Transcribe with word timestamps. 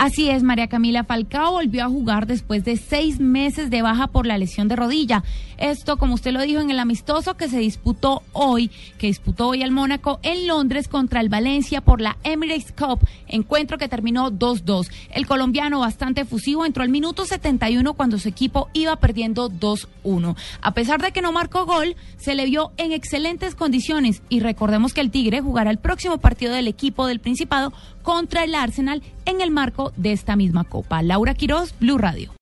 Así 0.00 0.30
es, 0.30 0.42
María 0.42 0.68
Camila 0.68 1.04
Falcao 1.04 1.52
volvió 1.52 1.84
a 1.84 1.90
jugar 1.90 2.26
después 2.26 2.64
de 2.64 2.78
seis 2.78 3.20
meses 3.20 3.68
de 3.68 3.82
baja 3.82 4.06
por 4.06 4.24
la 4.24 4.38
lesión 4.38 4.66
de 4.66 4.74
rodilla. 4.74 5.22
Esto, 5.58 5.98
como 5.98 6.14
usted 6.14 6.32
lo 6.32 6.40
dijo, 6.40 6.58
en 6.58 6.70
el 6.70 6.78
amistoso 6.78 7.36
que 7.36 7.50
se 7.50 7.58
disputó 7.58 8.22
hoy, 8.32 8.70
que 8.96 9.08
disputó 9.08 9.48
hoy 9.48 9.62
al 9.62 9.72
Mónaco 9.72 10.18
en 10.22 10.46
Londres 10.46 10.88
contra 10.88 11.20
el 11.20 11.28
Valencia 11.28 11.82
por 11.82 12.00
la 12.00 12.16
Emirates 12.24 12.72
Cup, 12.72 13.06
encuentro 13.28 13.76
que 13.76 13.88
terminó 13.88 14.30
2-2. 14.30 14.88
El 15.10 15.26
colombiano, 15.26 15.80
bastante 15.80 16.22
efusivo, 16.22 16.64
entró 16.64 16.82
al 16.82 16.88
minuto 16.88 17.26
71 17.26 17.92
cuando 17.92 18.18
su 18.18 18.26
equipo 18.30 18.70
iba 18.72 18.96
perdiendo 18.96 19.50
2-1. 19.50 20.34
A 20.62 20.72
pesar 20.72 21.02
de 21.02 21.12
que 21.12 21.20
no 21.20 21.30
marcó 21.30 21.66
gol, 21.66 21.94
se 22.16 22.34
le 22.34 22.46
vio 22.46 22.72
en 22.78 22.92
excelentes 22.92 23.54
condiciones 23.54 24.22
y 24.30 24.40
recordemos 24.40 24.94
que 24.94 25.02
el 25.02 25.10
Tigre 25.10 25.42
jugará 25.42 25.70
el 25.70 25.78
próximo 25.78 26.16
partido 26.16 26.54
del 26.54 26.68
equipo 26.68 27.06
del 27.06 27.20
Principado 27.20 27.74
contra 28.02 28.44
el 28.44 28.54
Arsenal 28.54 29.02
en 29.26 29.42
el 29.42 29.50
marco 29.50 29.89
de 29.96 30.12
esta 30.12 30.36
misma 30.36 30.64
copa. 30.64 31.02
Laura 31.02 31.34
Quiroz, 31.34 31.74
Blue 31.78 31.98
Radio. 31.98 32.32